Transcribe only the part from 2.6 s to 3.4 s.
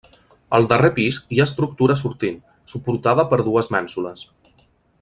suportada